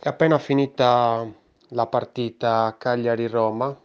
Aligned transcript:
È 0.00 0.06
appena 0.06 0.38
finita 0.38 1.28
la 1.70 1.86
partita 1.88 2.76
Cagliari-Roma. 2.78 3.76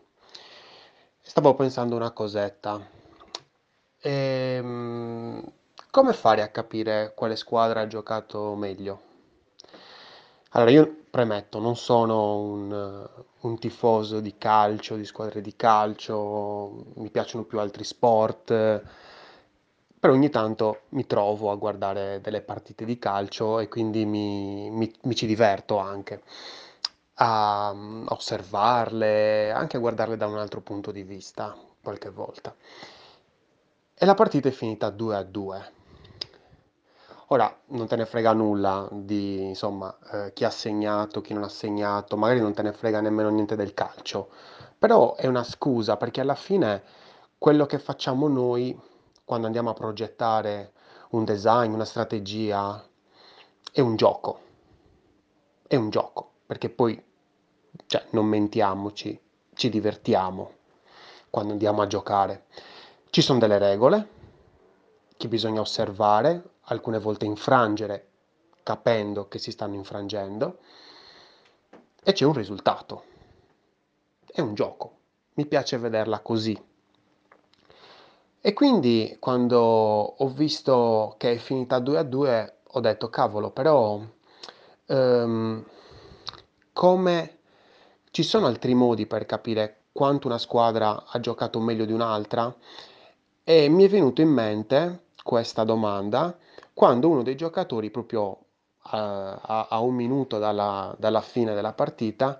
Stavo 1.19 1.55
pensando 1.55 1.95
una 1.95 2.11
cosetta. 2.11 2.79
Ehm, 3.99 5.43
come 5.89 6.13
fare 6.13 6.43
a 6.43 6.49
capire 6.49 7.13
quale 7.15 7.35
squadra 7.35 7.81
ha 7.81 7.87
giocato 7.87 8.53
meglio? 8.53 9.01
Allora, 10.51 10.69
io 10.69 10.97
premetto, 11.09 11.57
non 11.57 11.75
sono 11.75 12.37
un, 12.37 13.09
un 13.39 13.57
tifoso 13.57 14.19
di 14.19 14.37
calcio, 14.37 14.95
di 14.95 15.05
squadre 15.05 15.41
di 15.41 15.55
calcio, 15.55 16.91
mi 16.97 17.09
piacciono 17.09 17.43
più 17.43 17.59
altri 17.59 17.83
sport, 17.83 18.83
però 20.03 20.11
ogni 20.13 20.29
tanto 20.29 20.81
mi 20.89 21.07
trovo 21.07 21.49
a 21.49 21.55
guardare 21.55 22.19
delle 22.19 22.41
partite 22.41 22.83
di 22.83 22.99
calcio 22.99 23.59
e 23.59 23.69
quindi 23.69 24.03
mi, 24.05 24.69
mi- 24.69 24.93
mi 25.03 25.15
ci 25.15 25.25
diverto 25.25 25.77
anche 25.77 26.21
a 27.15 27.71
mm, 27.73 28.07
osservarle, 28.09 29.51
anche 29.51 29.77
a 29.77 29.79
guardarle 29.79 30.17
da 30.17 30.27
un 30.27 30.37
altro 30.39 30.59
punto 30.59 30.91
di 30.91 31.03
vista 31.03 31.55
qualche 31.81 32.09
volta. 32.09 32.53
E 33.95 34.05
la 34.05 34.13
partita 34.13 34.49
è 34.49 34.51
finita 34.51 34.89
2 34.89 35.15
a 35.15 35.23
2. 35.23 35.71
Ora 37.27 37.53
non 37.67 37.87
te 37.87 37.95
ne 37.95 38.05
frega 38.05 38.33
nulla 38.33 38.87
di, 38.91 39.41
insomma, 39.47 39.95
eh, 40.11 40.33
chi 40.33 40.43
ha 40.45 40.49
segnato, 40.49 41.21
chi 41.21 41.33
non 41.33 41.43
ha 41.43 41.49
segnato, 41.49 42.17
magari 42.17 42.39
non 42.41 42.53
te 42.53 42.61
ne 42.61 42.73
frega 42.73 43.01
nemmeno 43.01 43.29
niente 43.29 43.55
del 43.55 43.73
calcio, 43.73 44.29
però 44.77 45.15
è 45.15 45.25
una 45.27 45.43
scusa 45.43 45.97
perché 45.97 46.21
alla 46.21 46.35
fine 46.35 46.83
quello 47.37 47.65
che 47.65 47.79
facciamo 47.79 48.27
noi 48.27 48.77
quando 49.25 49.45
andiamo 49.47 49.69
a 49.69 49.73
progettare 49.73 50.73
un 51.11 51.23
design, 51.23 51.73
una 51.73 51.85
strategia, 51.85 52.83
è 53.71 53.79
un 53.79 53.95
gioco. 53.95 54.39
È 55.67 55.75
un 55.75 55.89
gioco, 55.89 56.31
perché 56.45 56.69
poi, 56.69 57.01
cioè, 57.87 58.05
non 58.11 58.25
mentiamoci, 58.25 59.19
ci 59.53 59.69
divertiamo 59.69 60.51
quando 61.29 61.53
andiamo 61.53 61.81
a 61.81 61.87
giocare. 61.87 62.45
Ci 63.09 63.21
sono 63.21 63.39
delle 63.39 63.57
regole 63.57 64.07
che 65.17 65.27
bisogna 65.27 65.61
osservare, 65.61 66.43
alcune 66.65 66.99
volte 66.99 67.25
infrangere, 67.25 68.09
capendo 68.63 69.27
che 69.27 69.39
si 69.39 69.51
stanno 69.51 69.75
infrangendo, 69.75 70.59
e 72.03 72.11
c'è 72.11 72.25
un 72.25 72.33
risultato. 72.33 73.03
È 74.25 74.41
un 74.41 74.53
gioco. 74.55 74.97
Mi 75.35 75.45
piace 75.45 75.77
vederla 75.77 76.19
così. 76.19 76.59
E 78.45 78.53
quindi 78.53 79.15
quando 79.19 79.57
ho 79.59 80.27
visto 80.27 81.15
che 81.17 81.31
è 81.33 81.37
finita 81.37 81.79
2 81.79 81.97
a 81.97 82.03
2, 82.03 82.57
ho 82.63 82.79
detto, 82.79 83.09
cavolo, 83.09 83.51
però 83.51 84.01
ehm, 84.87 85.63
come 86.73 87.37
ci 88.11 88.23
sono 88.23 88.45
altri 88.47 88.73
modi 88.73 89.05
per 89.05 89.25
capire 89.25 89.83
quanto 89.91 90.27
una 90.27 90.37
squadra 90.37 91.05
ha 91.07 91.19
giocato 91.19 91.59
meglio 91.59 91.85
di 91.85 91.91
un'altra? 91.93 92.53
E 93.43 93.69
mi 93.69 93.83
è 93.85 93.89
venuto 93.89 94.21
in 94.21 94.29
mente 94.29 95.05
questa 95.23 95.63
domanda 95.63 96.35
quando 96.73 97.09
uno 97.09 97.23
dei 97.23 97.35
giocatori, 97.35 97.91
proprio 97.91 98.37
a, 98.85 99.39
a- 99.41 99.67
a 99.69 99.79
un 99.79 99.93
minuto 99.95 100.39
dalla, 100.39 100.95
dalla 100.97 101.21
fine 101.21 101.53
della 101.53 101.73
partita, 101.73 102.39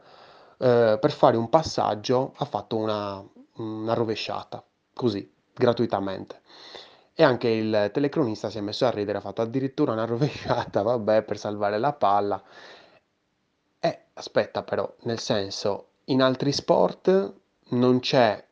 eh, 0.58 0.98
per 1.00 1.12
fare 1.12 1.38
un 1.38 1.50
passaggio 1.50 2.34
ha 2.38 2.46
fatto 2.46 2.76
una, 2.78 3.24
una 3.58 3.94
rovesciata, 3.94 4.64
così, 4.94 5.32
gratuitamente. 5.54 6.42
E 7.14 7.24
anche 7.24 7.48
il 7.48 7.92
telecronista 7.94 8.50
si 8.50 8.58
è 8.58 8.62
messo 8.62 8.86
a 8.86 8.90
ridere, 8.90 9.20
ha 9.20 9.22
fatto 9.22 9.42
addirittura 9.42 9.92
una 9.92 10.06
rovesciata, 10.06 10.82
vabbè, 10.82 11.24
per 11.24 11.38
salvare 11.38 11.78
la 11.78 11.94
palla. 11.94 12.42
Eh, 13.80 14.00
aspetta 14.14 14.64
però, 14.64 14.92
nel 15.02 15.20
senso, 15.20 15.88
in 16.06 16.22
altri 16.22 16.52
sport 16.52 17.34
non 17.70 18.00
c'è 18.00 18.44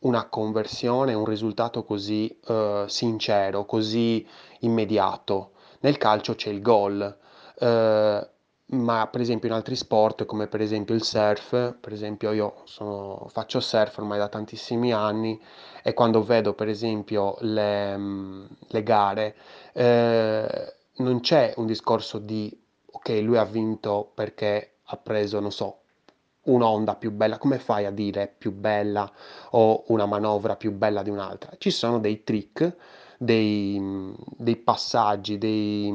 una 0.00 0.26
conversione, 0.28 1.14
un 1.14 1.24
risultato 1.24 1.84
così 1.84 2.38
eh, 2.46 2.84
sincero, 2.88 3.64
così 3.64 4.26
immediato. 4.60 5.52
Nel 5.80 5.98
calcio 5.98 6.34
c'è 6.34 6.50
il 6.50 6.62
gol, 6.62 7.18
eh, 7.58 8.28
ma 8.72 9.08
per 9.08 9.20
esempio 9.20 9.48
in 9.48 9.54
altri 9.54 9.74
sport, 9.76 10.24
come 10.26 10.46
per 10.46 10.60
esempio 10.60 10.94
il 10.94 11.02
surf, 11.02 11.74
per 11.80 11.92
esempio 11.92 12.30
io 12.32 12.62
sono- 12.64 13.26
faccio 13.30 13.58
surf 13.60 13.98
ormai 13.98 14.18
da 14.18 14.28
tantissimi 14.28 14.92
anni 14.92 15.40
e 15.82 15.92
quando 15.94 16.22
vedo 16.22 16.54
per 16.54 16.68
esempio 16.68 17.36
le, 17.40 17.96
mm, 17.96 18.44
le 18.68 18.82
gare, 18.82 19.34
eh, 19.72 20.74
non 20.98 21.20
c'è 21.20 21.52
un 21.56 21.66
discorso 21.66 22.18
di 22.18 22.56
ok, 22.92 23.08
lui 23.22 23.36
ha 23.38 23.44
vinto 23.44 24.10
perché 24.14 24.74
ha 24.84 24.96
preso, 24.96 25.40
non 25.40 25.50
so, 25.52 25.78
un'onda 26.42 26.94
più 26.96 27.10
bella. 27.12 27.38
Come 27.38 27.58
fai 27.58 27.86
a 27.86 27.90
dire 27.90 28.32
più 28.36 28.52
bella 28.52 29.10
o 29.50 29.84
una 29.88 30.06
manovra 30.06 30.56
più 30.56 30.72
bella 30.72 31.02
di 31.02 31.10
un'altra? 31.10 31.52
Ci 31.58 31.70
sono 31.70 31.98
dei 32.00 32.22
trick, 32.24 32.76
dei, 33.18 34.14
dei 34.36 34.56
passaggi, 34.56 35.38
dei, 35.38 35.92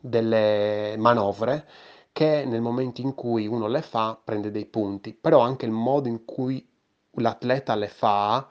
delle 0.00 0.94
manovre 0.98 1.66
che 2.14 2.44
nel 2.46 2.60
momento 2.60 3.00
in 3.00 3.12
cui 3.16 3.48
uno 3.48 3.66
le 3.66 3.82
fa 3.82 4.16
prende 4.22 4.52
dei 4.52 4.66
punti, 4.66 5.12
però 5.12 5.40
anche 5.40 5.66
il 5.66 5.72
modo 5.72 6.06
in 6.06 6.24
cui 6.24 6.64
l'atleta 7.16 7.74
le 7.74 7.88
fa 7.88 8.46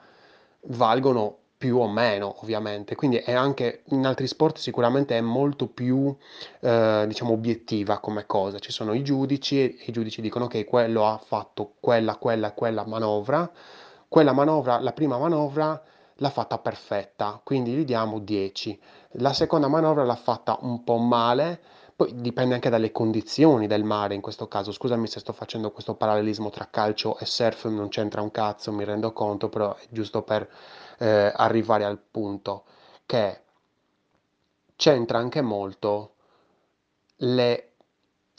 valgono 0.66 1.38
più 1.56 1.78
o 1.78 1.88
meno, 1.88 2.42
ovviamente. 2.42 2.94
Quindi 2.94 3.16
è 3.16 3.32
anche 3.32 3.84
in 3.86 4.04
altri 4.04 4.26
sport 4.26 4.58
sicuramente 4.58 5.16
è 5.16 5.22
molto 5.22 5.66
più, 5.66 6.14
eh, 6.60 7.04
diciamo, 7.08 7.32
obiettiva 7.32 8.00
come 8.00 8.26
cosa. 8.26 8.58
Ci 8.58 8.70
sono 8.70 8.92
i 8.92 9.02
giudici 9.02 9.58
e 9.58 9.76
i 9.86 9.92
giudici 9.92 10.20
dicono 10.20 10.46
che 10.46 10.66
quello 10.66 11.06
ha 11.06 11.16
fatto 11.16 11.76
quella, 11.80 12.16
quella 12.16 12.52
quella 12.52 12.84
manovra. 12.84 13.50
Quella 14.08 14.32
manovra, 14.34 14.78
la 14.78 14.92
prima 14.92 15.16
manovra 15.16 15.82
l'ha 16.16 16.30
fatta 16.30 16.58
perfetta, 16.58 17.40
quindi 17.42 17.72
gli 17.72 17.84
diamo 17.84 18.18
10. 18.18 18.78
La 19.12 19.32
seconda 19.32 19.66
manovra 19.68 20.04
l'ha 20.04 20.16
fatta 20.16 20.58
un 20.60 20.84
po' 20.84 20.98
male, 20.98 21.60
poi 21.96 22.12
dipende 22.20 22.54
anche 22.54 22.70
dalle 22.70 22.92
condizioni 22.92 23.66
del 23.66 23.84
mare 23.84 24.14
in 24.14 24.20
questo 24.20 24.48
caso. 24.48 24.72
Scusami 24.72 25.06
se 25.06 25.20
sto 25.20 25.32
facendo 25.32 25.70
questo 25.70 25.94
parallelismo 25.94 26.50
tra 26.50 26.68
calcio 26.70 27.18
e 27.18 27.26
surf, 27.26 27.66
non 27.66 27.88
c'entra 27.88 28.20
un 28.22 28.30
cazzo, 28.30 28.72
mi 28.72 28.84
rendo 28.84 29.12
conto, 29.12 29.48
però 29.48 29.74
è 29.76 29.86
giusto 29.90 30.22
per 30.22 30.48
eh, 30.98 31.32
arrivare 31.34 31.84
al 31.84 31.98
punto 31.98 32.64
che 33.06 33.40
c'entra 34.76 35.18
anche 35.18 35.40
molto 35.40 36.14
le- 37.18 37.70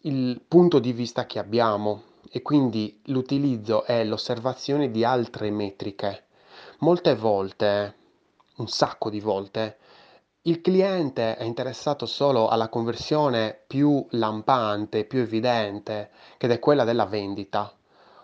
il 0.04 0.42
punto 0.48 0.80
di 0.80 0.94
vista 0.94 1.26
che 1.26 1.40
abbiamo 1.40 2.04
e 2.30 2.42
quindi 2.42 3.02
l'utilizzo 3.06 3.86
e 3.86 4.04
l'osservazione 4.06 4.92
di 4.92 5.04
altre 5.04 5.50
metriche. 5.52 6.26
Molte 6.80 7.16
volte, 7.16 7.96
un 8.58 8.68
sacco 8.68 9.10
di 9.10 9.20
volte, 9.20 9.78
il 10.48 10.62
cliente 10.62 11.38
è 11.38 11.44
interessato 11.44 12.06
solo 12.06 12.50
alla 12.50 12.70
conversione 12.70 13.58
più 13.66 14.06
lampante, 14.12 15.06
più 15.06 15.20
evidente, 15.20 16.12
che 16.38 16.48
è 16.48 16.60
quella 16.60 16.84
della 16.84 17.06
vendita. 17.06 17.74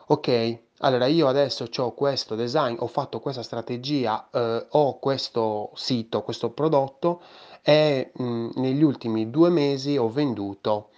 Ok, 0.08 0.60
allora 0.80 1.08
io 1.08 1.28
adesso 1.28 1.68
ho 1.78 1.94
questo 1.94 2.36
design, 2.36 2.76
ho 2.78 2.86
fatto 2.86 3.20
questa 3.20 3.42
strategia, 3.42 4.28
eh, 4.32 4.68
ho 4.70 5.00
questo 5.00 5.72
sito, 5.74 6.22
questo 6.22 6.52
prodotto 6.52 7.22
e 7.64 8.12
mh, 8.14 8.50
negli 8.56 8.84
ultimi 8.84 9.32
due 9.32 9.50
mesi 9.50 9.98
ho 9.98 10.10
venduto 10.10 10.90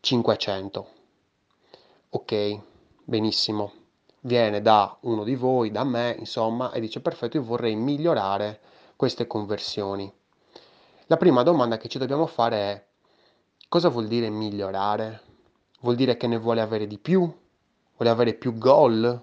500. 0.00 0.86
Ok, 2.10 2.58
benissimo. 3.02 3.72
Viene 4.20 4.60
da 4.60 4.94
uno 5.00 5.24
di 5.24 5.36
voi, 5.36 5.70
da 5.70 5.84
me, 5.84 6.14
insomma, 6.18 6.70
e 6.72 6.80
dice 6.80 7.00
perfetto, 7.00 7.38
io 7.38 7.44
vorrei 7.44 7.76
migliorare 7.76 8.60
queste 8.96 9.26
conversioni. 9.26 10.10
La 11.06 11.18
prima 11.18 11.42
domanda 11.42 11.76
che 11.76 11.88
ci 11.88 11.98
dobbiamo 11.98 12.26
fare 12.26 12.56
è 12.56 12.86
cosa 13.68 13.90
vuol 13.90 14.08
dire 14.08 14.30
migliorare? 14.30 15.22
Vuol 15.80 15.94
dire 15.94 16.16
che 16.16 16.26
ne 16.26 16.38
vuole 16.38 16.62
avere 16.62 16.86
di 16.86 16.98
più? 16.98 17.20
Vuole 17.96 18.10
avere 18.10 18.34
più 18.34 18.56
gol? 18.56 19.22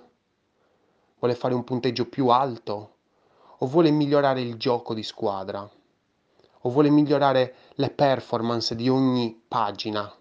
Vuole 1.19 1.35
fare 1.35 1.55
un 1.55 1.63
punteggio 1.63 2.07
più 2.07 2.27
alto? 2.27 2.97
O 3.57 3.67
vuole 3.67 3.89
migliorare 3.89 4.41
il 4.41 4.55
gioco 4.57 4.93
di 4.93 5.03
squadra? 5.03 5.67
O 6.65 6.69
vuole 6.69 6.89
migliorare 6.89 7.55
le 7.73 7.89
performance 7.89 8.75
di 8.75 8.87
ogni 8.87 9.43
pagina? 9.47 10.13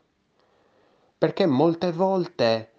Perché 1.19 1.47
molte 1.47 1.93
volte 1.93 2.73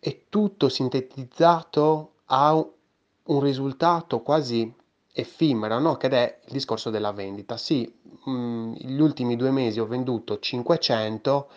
è 0.00 0.24
tutto 0.28 0.68
sintetizzato 0.68 2.12
a 2.26 2.54
un 2.54 3.40
risultato 3.40 4.20
quasi 4.20 4.74
effimero, 5.20 5.78
no? 5.78 5.96
Che 5.96 6.08
è 6.08 6.38
il 6.46 6.52
discorso 6.52 6.90
della 6.90 7.12
vendita. 7.12 7.56
Sì, 7.56 7.92
mh, 8.24 8.72
gli 8.74 9.00
ultimi 9.00 9.36
due 9.36 9.50
mesi 9.50 9.80
ho 9.80 9.86
venduto 9.86 10.38
500, 10.38 11.48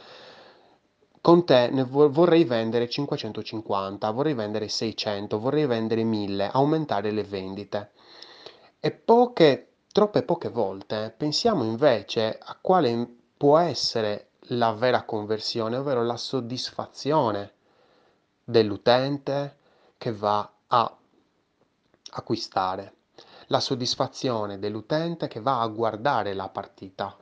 con 1.21 1.45
te 1.45 1.69
ne 1.69 1.83
vo- 1.83 2.09
vorrei 2.11 2.43
vendere 2.43 2.89
550, 2.89 4.09
vorrei 4.11 4.33
vendere 4.33 4.67
600, 4.69 5.39
vorrei 5.39 5.65
vendere 5.65 6.03
1000, 6.03 6.49
aumentare 6.49 7.11
le 7.11 7.23
vendite. 7.23 7.91
E 8.79 8.91
poche, 8.91 9.73
troppe 9.91 10.23
poche 10.23 10.49
volte 10.49 11.13
pensiamo 11.15 11.63
invece 11.63 12.37
a 12.41 12.57
quale 12.59 13.07
può 13.37 13.57
essere 13.59 14.29
la 14.55 14.71
vera 14.73 15.03
conversione, 15.03 15.77
ovvero 15.77 16.03
la 16.03 16.17
soddisfazione 16.17 17.53
dell'utente 18.43 19.57
che 19.97 20.11
va 20.13 20.51
a 20.67 20.97
acquistare, 22.11 22.93
la 23.51 23.59
soddisfazione 23.59 24.59
dell'utente 24.59 25.27
che 25.27 25.41
va 25.41 25.59
a 25.59 25.67
guardare 25.67 26.33
la 26.33 26.47
partita, 26.47 27.13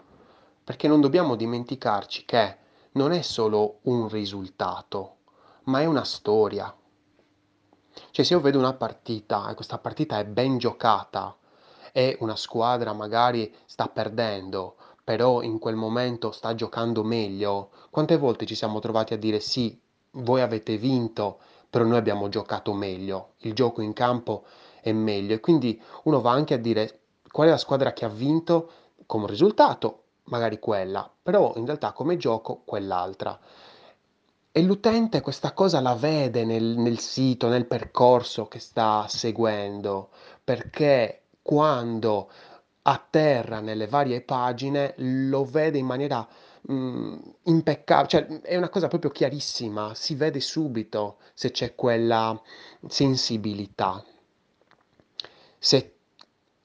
perché 0.63 0.87
non 0.87 1.01
dobbiamo 1.01 1.35
dimenticarci 1.35 2.23
che 2.23 2.57
non 2.91 3.11
è 3.11 3.23
solo 3.23 3.79
un 3.83 4.07
risultato, 4.07 5.15
ma 5.63 5.81
è 5.81 5.85
una 5.85 6.03
storia. 6.03 6.71
Cioè 8.11 8.23
se 8.23 8.33
io 8.33 8.41
vedo 8.41 8.59
una 8.59 8.73
partita 8.73 9.49
e 9.49 9.55
questa 9.55 9.79
partita 9.79 10.19
è 10.19 10.25
ben 10.25 10.59
giocata 10.59 11.35
e 11.91 12.15
una 12.19 12.35
squadra 12.35 12.93
magari 12.93 13.51
sta 13.65 13.87
perdendo, 13.87 14.75
però 15.03 15.41
in 15.41 15.57
quel 15.57 15.75
momento 15.75 16.31
sta 16.31 16.53
giocando 16.53 17.03
meglio, 17.03 17.71
quante 17.89 18.17
volte 18.17 18.45
ci 18.45 18.53
siamo 18.53 18.77
trovati 18.77 19.15
a 19.15 19.17
dire 19.17 19.39
sì, 19.39 19.81
voi 20.11 20.41
avete 20.41 20.77
vinto, 20.77 21.39
però 21.67 21.85
noi 21.85 21.97
abbiamo 21.97 22.29
giocato 22.29 22.71
meglio, 22.73 23.33
il 23.39 23.53
gioco 23.55 23.81
in 23.81 23.93
campo 23.93 24.45
è 24.81 24.91
meglio 24.91 25.33
e 25.33 25.39
quindi 25.39 25.81
uno 26.03 26.21
va 26.21 26.31
anche 26.31 26.53
a 26.53 26.57
dire 26.57 26.99
qual 27.31 27.47
è 27.47 27.51
la 27.51 27.57
squadra 27.57 27.93
che 27.93 28.05
ha 28.05 28.09
vinto 28.09 28.71
come 29.05 29.27
risultato, 29.27 30.03
magari 30.25 30.59
quella, 30.59 31.09
però 31.21 31.53
in 31.55 31.65
realtà 31.65 31.91
come 31.93 32.17
gioco 32.17 32.61
quell'altra. 32.65 33.39
E 34.51 34.61
l'utente 34.63 35.21
questa 35.21 35.53
cosa 35.53 35.79
la 35.79 35.95
vede 35.95 36.43
nel, 36.43 36.77
nel 36.77 36.99
sito, 36.99 37.47
nel 37.47 37.65
percorso 37.65 38.47
che 38.47 38.59
sta 38.59 39.05
seguendo, 39.07 40.09
perché 40.43 41.23
quando 41.41 42.29
atterra 42.81 43.59
nelle 43.59 43.87
varie 43.87 44.21
pagine 44.21 44.93
lo 44.97 45.45
vede 45.45 45.77
in 45.77 45.85
maniera 45.85 46.27
mh, 46.61 47.15
impeccabile, 47.43 48.07
cioè 48.07 48.41
è 48.41 48.57
una 48.57 48.69
cosa 48.69 48.87
proprio 48.87 49.11
chiarissima, 49.11 49.93
si 49.95 50.15
vede 50.15 50.39
subito 50.39 51.17
se 51.33 51.51
c'è 51.51 51.75
quella 51.75 52.39
sensibilità, 52.87 54.03
se 55.59 55.94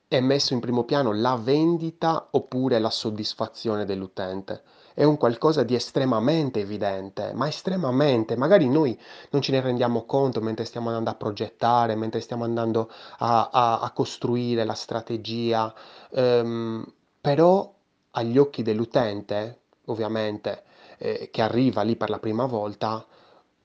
è 0.08 0.20
messo 0.20 0.52
in 0.54 0.60
primo 0.60 0.84
piano 0.84 1.12
la 1.12 1.36
vendita 1.36 2.28
oppure 2.30 2.78
la 2.78 2.90
soddisfazione 2.90 3.84
dell'utente. 3.84 4.62
È 4.94 5.02
un 5.02 5.16
qualcosa 5.16 5.64
di 5.64 5.74
estremamente 5.74 6.60
evidente, 6.60 7.32
ma 7.34 7.48
estremamente, 7.48 8.36
magari 8.36 8.68
noi 8.68 8.96
non 9.30 9.42
ce 9.42 9.50
ne 9.50 9.60
rendiamo 9.60 10.04
conto 10.04 10.40
mentre 10.40 10.64
stiamo 10.64 10.88
andando 10.88 11.10
a 11.10 11.14
progettare, 11.16 11.96
mentre 11.96 12.20
stiamo 12.20 12.44
andando 12.44 12.88
a, 13.18 13.50
a- 13.52 13.80
a 13.80 13.90
costruire 13.90 14.64
la 14.64 14.74
strategia, 14.74 15.74
ehm, 16.12 16.84
però 17.20 17.72
agli 18.12 18.38
occhi 18.38 18.62
dell'utente, 18.62 19.62
ovviamente, 19.86 20.62
eh, 20.98 21.28
che 21.32 21.42
arriva 21.42 21.82
lì 21.82 21.96
per 21.96 22.10
la 22.10 22.20
prima 22.20 22.46
volta, 22.46 23.04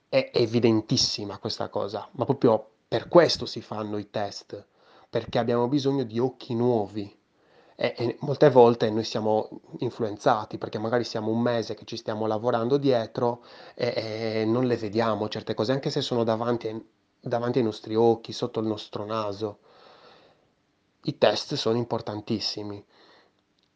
è 0.10 0.32
evidentissima 0.34 1.38
questa 1.38 1.70
cosa, 1.70 2.08
ma 2.14 2.26
proprio 2.26 2.66
per 2.88 3.08
questo 3.08 3.46
si 3.46 3.62
fanno 3.62 3.98
i 3.98 4.10
test, 4.10 4.66
perché 5.10 5.40
abbiamo 5.40 5.68
bisogno 5.68 6.04
di 6.04 6.20
occhi 6.20 6.54
nuovi. 6.54 7.18
E, 7.76 7.94
e 7.98 8.18
molte 8.22 8.50
volte 8.50 8.90
noi 8.90 9.04
siamo 9.04 9.50
influenzati 9.80 10.58
perché 10.58 10.78
magari 10.78 11.04
siamo 11.04 11.32
un 11.32 11.42
mese 11.42 11.76
che 11.76 11.86
ci 11.86 11.98
stiamo 11.98 12.26
lavorando 12.26 12.78
dietro 12.78 13.44
e, 13.74 14.42
e 14.42 14.46
non 14.46 14.66
le 14.66 14.76
vediamo 14.76 15.30
certe 15.30 15.54
cose, 15.54 15.72
anche 15.72 15.90
se 15.90 16.02
sono 16.02 16.24
davanti 16.24 16.98
davanti 17.22 17.58
ai 17.60 17.64
nostri 17.64 17.96
occhi, 17.96 18.32
sotto 18.32 18.60
il 18.60 18.68
nostro 18.68 19.06
naso. 19.06 19.60
I 21.04 21.18
test 21.18 21.56
sono 21.56 21.78
importantissimi. 21.78 22.84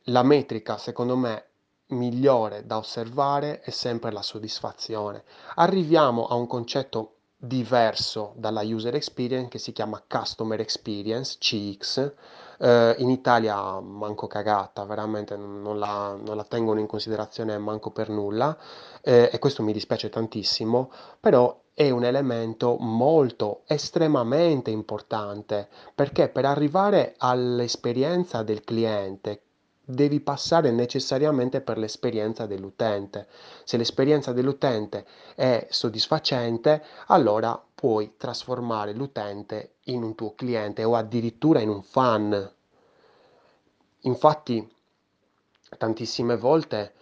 La 0.08 0.24
metrica, 0.24 0.78
secondo 0.78 1.16
me, 1.16 1.48
migliore 1.88 2.66
da 2.66 2.78
osservare 2.78 3.62
è 3.62 3.70
sempre 3.70 4.12
la 4.12 4.22
soddisfazione. 4.22 5.24
Arriviamo 5.56 6.28
a 6.28 6.36
un 6.36 6.48
concetto 6.48 7.16
diverso 7.46 8.32
dalla 8.38 8.62
user 8.62 8.96
experience 8.96 9.50
che 9.50 9.58
si 9.58 9.74
chiama 9.74 10.02
customer 10.08 10.62
experience, 10.62 11.38
CX. 11.40 12.14
Eh, 12.58 12.96
in 13.00 13.10
Italia 13.10 13.82
manco 13.82 14.28
cagata, 14.28 14.86
veramente 14.86 15.36
non 15.36 15.78
la, 15.78 16.18
non 16.18 16.38
la 16.38 16.46
tengono 16.46 16.80
in 16.80 16.88
considerazione 16.88 17.58
manco 17.58 17.92
per 17.92 18.08
nulla 18.08 18.58
eh, 19.02 19.30
e 19.30 19.40
questo 19.40 19.62
mi 19.62 19.74
dispiace 19.74 20.10
tantissimo, 20.10 20.90
però 21.20 21.62
è 21.74 21.90
un 21.90 22.06
elemento 22.06 22.78
molto 22.80 23.64
estremamente 23.66 24.70
importante 24.72 25.68
perché 25.94 26.30
per 26.30 26.46
arrivare 26.46 27.16
all'esperienza 27.18 28.42
del 28.44 28.64
cliente 28.64 29.42
devi 29.86 30.22
passare 30.22 30.72
necessariamente 30.72 31.60
per 31.62 31.78
l'esperienza 31.78 32.46
dell'utente. 32.46 33.28
Se 33.66 33.76
l'esperienza 33.78 34.32
dell'utente 34.32 35.06
è 35.36 35.68
soddisfacente, 35.70 36.84
allora 37.08 37.62
puoi 37.76 38.16
trasformare 38.16 38.94
l'utente 38.94 39.76
in 39.86 40.04
un 40.04 40.16
tuo 40.16 40.34
cliente 40.36 40.84
o 40.84 40.96
addirittura 40.96 41.60
in 41.60 41.70
un 41.70 41.84
fan. 41.84 42.52
Infatti, 44.02 44.74
tantissime 45.78 46.38
volte 46.38 46.94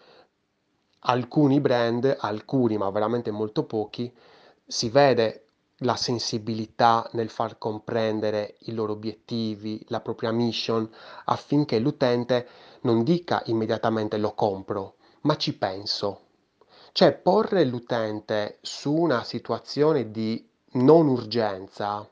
alcuni 1.02 1.60
brand, 1.60 2.16
alcuni 2.20 2.78
ma 2.78 2.90
veramente 2.90 3.32
molto 3.32 3.64
pochi, 3.64 4.12
si 4.66 4.90
vede 4.90 5.46
la 5.84 5.96
sensibilità 5.96 7.08
nel 7.14 7.30
far 7.30 7.58
comprendere 7.58 8.58
i 8.62 8.74
loro 8.74 8.94
obiettivi, 8.94 9.84
la 9.88 10.00
propria 10.00 10.32
mission, 10.32 10.90
affinché 11.26 11.80
l'utente 11.80 12.48
non 12.82 13.04
dica 13.04 13.42
immediatamente 13.46 14.18
lo 14.18 14.34
compro, 14.34 14.96
ma 15.22 15.36
ci 15.38 15.58
penso. 15.58 16.28
Cioè 16.92 17.14
porre 17.14 17.64
l'utente 17.66 18.58
su 18.62 18.94
una 18.94 19.24
situazione 19.24 20.12
di 20.12 20.48
non 20.74 21.08
urgenza 21.08 22.08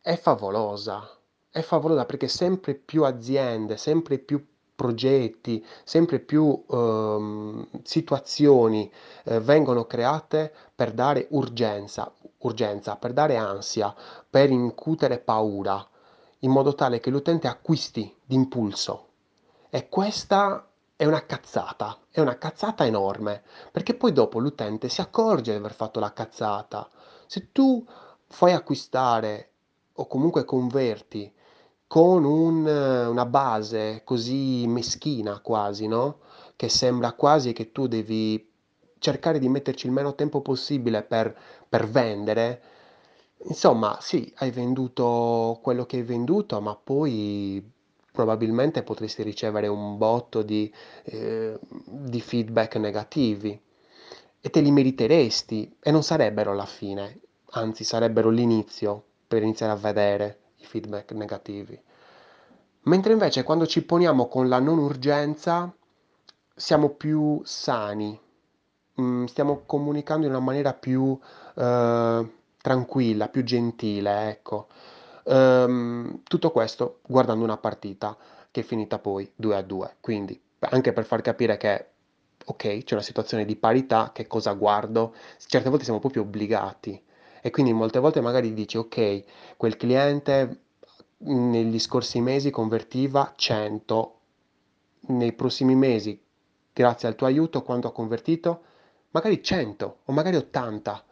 è 0.00 0.16
favolosa, 0.16 1.08
è 1.50 1.60
favolosa 1.60 2.04
perché 2.04 2.28
sempre 2.28 2.74
più 2.74 3.04
aziende, 3.04 3.76
sempre 3.76 4.18
più 4.18 4.53
progetti, 4.74 5.64
sempre 5.84 6.18
più 6.18 6.64
ehm, 6.68 7.66
situazioni 7.82 8.90
eh, 9.24 9.40
vengono 9.40 9.84
create 9.84 10.52
per 10.74 10.92
dare 10.92 11.26
urgenza, 11.30 12.12
urgenza, 12.38 12.96
per 12.96 13.12
dare 13.12 13.36
ansia, 13.36 13.94
per 14.28 14.50
incutere 14.50 15.18
paura, 15.18 15.86
in 16.40 16.50
modo 16.50 16.74
tale 16.74 17.00
che 17.00 17.10
l'utente 17.10 17.48
acquisti 17.48 18.14
d'impulso. 18.24 19.08
E 19.70 19.88
questa 19.88 20.66
è 20.96 21.04
una 21.06 21.24
cazzata, 21.24 21.98
è 22.10 22.20
una 22.20 22.38
cazzata 22.38 22.84
enorme, 22.86 23.42
perché 23.72 23.94
poi 23.94 24.12
dopo 24.12 24.38
l'utente 24.38 24.88
si 24.88 25.00
accorge 25.00 25.52
di 25.52 25.58
aver 25.58 25.72
fatto 25.74 26.00
la 26.00 26.12
cazzata. 26.12 26.88
Se 27.26 27.50
tu 27.52 27.84
fai 28.26 28.52
acquistare 28.52 29.50
o 29.94 30.06
comunque 30.06 30.44
converti 30.44 31.32
con 31.94 32.24
un, 32.24 32.66
una 32.66 33.24
base 33.24 34.00
così 34.02 34.66
meschina 34.66 35.38
quasi, 35.38 35.86
no? 35.86 36.22
Che 36.56 36.68
sembra 36.68 37.12
quasi 37.12 37.52
che 37.52 37.70
tu 37.70 37.86
devi 37.86 38.50
cercare 38.98 39.38
di 39.38 39.48
metterci 39.48 39.86
il 39.86 39.92
meno 39.92 40.16
tempo 40.16 40.40
possibile 40.40 41.04
per, 41.04 41.32
per 41.68 41.88
vendere. 41.88 42.62
Insomma, 43.44 43.98
sì, 44.00 44.28
hai 44.38 44.50
venduto 44.50 45.60
quello 45.62 45.86
che 45.86 45.98
hai 45.98 46.02
venduto, 46.02 46.60
ma 46.60 46.74
poi 46.74 47.64
probabilmente 48.10 48.82
potresti 48.82 49.22
ricevere 49.22 49.68
un 49.68 49.96
botto 49.96 50.42
di, 50.42 50.68
eh, 51.04 51.56
di 51.60 52.20
feedback 52.20 52.74
negativi 52.74 53.56
e 54.40 54.50
te 54.50 54.60
li 54.60 54.72
meriteresti 54.72 55.76
e 55.78 55.92
non 55.92 56.02
sarebbero 56.02 56.54
la 56.54 56.66
fine, 56.66 57.20
anzi 57.50 57.84
sarebbero 57.84 58.30
l'inizio 58.30 59.04
per 59.28 59.42
iniziare 59.44 59.70
a 59.70 59.76
vedere 59.76 60.38
i 60.64 60.66
feedback 60.66 61.12
negativi. 61.12 61.80
Mentre 62.82 63.12
invece 63.12 63.42
quando 63.44 63.66
ci 63.66 63.82
poniamo 63.82 64.28
con 64.28 64.48
la 64.48 64.58
non 64.58 64.78
urgenza 64.78 65.72
siamo 66.54 66.90
più 66.90 67.40
sani, 67.44 68.18
mm, 69.00 69.24
stiamo 69.24 69.62
comunicando 69.66 70.26
in 70.26 70.32
una 70.32 70.40
maniera 70.40 70.74
più 70.74 71.18
eh, 71.56 72.30
tranquilla, 72.60 73.28
più 73.28 73.42
gentile, 73.44 74.28
ecco. 74.30 74.68
Ehm, 75.24 76.22
tutto 76.24 76.50
questo 76.50 77.00
guardando 77.06 77.44
una 77.44 77.56
partita 77.56 78.16
che 78.50 78.60
è 78.60 78.64
finita 78.64 78.98
poi 78.98 79.30
2 79.34 79.56
a 79.56 79.62
2. 79.62 79.96
Quindi, 80.00 80.40
anche 80.60 80.92
per 80.92 81.04
far 81.04 81.22
capire 81.22 81.56
che, 81.56 81.86
ok, 82.44 82.84
c'è 82.84 82.94
una 82.94 83.02
situazione 83.02 83.44
di 83.44 83.56
parità, 83.56 84.10
che 84.12 84.26
cosa 84.26 84.52
guardo? 84.52 85.14
Certe 85.46 85.68
volte 85.70 85.84
siamo 85.84 86.00
proprio 86.00 86.22
obbligati. 86.22 87.02
E 87.46 87.50
quindi 87.50 87.74
molte 87.74 87.98
volte 87.98 88.22
magari 88.22 88.54
dici, 88.54 88.78
ok, 88.78 89.22
quel 89.58 89.76
cliente 89.76 90.60
negli 91.18 91.78
scorsi 91.78 92.22
mesi 92.22 92.48
convertiva 92.48 93.34
100, 93.36 94.18
nei 95.08 95.34
prossimi 95.34 95.74
mesi, 95.74 96.18
grazie 96.72 97.06
al 97.06 97.14
tuo 97.14 97.26
aiuto, 97.26 97.62
quanto 97.62 97.86
ha 97.86 97.92
convertito? 97.92 98.62
Magari 99.10 99.42
100 99.42 99.98
o 100.06 100.12
magari 100.14 100.36
80. 100.36 101.04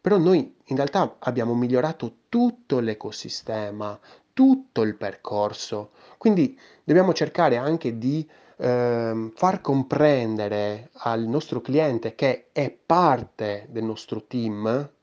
Però 0.00 0.18
noi 0.18 0.52
in 0.64 0.74
realtà 0.74 1.14
abbiamo 1.20 1.54
migliorato 1.54 2.22
tutto 2.28 2.80
l'ecosistema, 2.80 3.96
tutto 4.32 4.82
il 4.82 4.96
percorso. 4.96 5.90
Quindi 6.18 6.58
dobbiamo 6.82 7.12
cercare 7.12 7.56
anche 7.56 7.98
di 7.98 8.28
ehm, 8.56 9.30
far 9.32 9.60
comprendere 9.60 10.90
al 10.94 11.22
nostro 11.22 11.60
cliente 11.60 12.16
che 12.16 12.48
è 12.50 12.68
parte 12.68 13.68
del 13.70 13.84
nostro 13.84 14.24
team, 14.24 14.96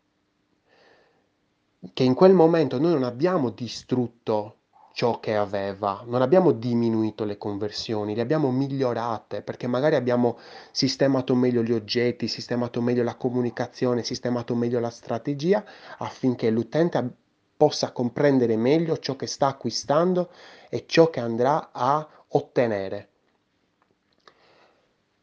che 1.94 2.04
in 2.04 2.14
quel 2.14 2.34
momento 2.34 2.80
noi 2.80 2.94
non 2.94 3.04
abbiamo 3.04 3.50
distrutto 3.50 4.58
ciò 4.96 5.20
che 5.20 5.36
aveva, 5.36 6.04
non 6.06 6.22
abbiamo 6.22 6.54
diminuito 6.54 7.26
le 7.26 7.38
conversioni, 7.38 8.16
le 8.16 8.22
abbiamo 8.22 8.50
migliorate 8.50 9.42
perché 9.42 9.68
magari 9.68 9.96
abbiamo 9.96 10.38
sistemato 10.72 11.36
meglio 11.36 11.62
gli 11.64 11.74
oggetti, 11.74 12.30
sistemato 12.30 12.82
meglio 12.82 13.04
la 13.04 13.16
comunicazione, 13.16 14.04
sistemato 14.04 14.56
meglio 14.56 14.80
la 14.80 14.90
strategia 14.90 15.66
affinché 15.98 16.50
l'utente 16.50 17.14
possa 17.58 17.92
comprendere 17.92 18.56
meglio 18.56 18.98
ciò 18.98 19.18
che 19.18 19.28
sta 19.28 19.48
acquistando 19.48 20.30
e 20.70 20.86
ciò 20.88 21.10
che 21.10 21.20
andrà 21.20 21.72
a 21.74 22.08
ottenere. 22.30 23.10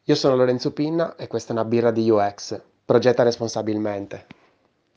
Io 0.03 0.15
sono 0.15 0.35
Lorenzo 0.35 0.71
Pinna 0.71 1.15
e 1.15 1.25
questa 1.25 1.49
è 1.49 1.53
una 1.53 1.65
birra 1.65 1.89
di 1.89 2.07
UX. 2.09 2.61
Progetta 2.85 3.23
responsabilmente. 3.23 4.42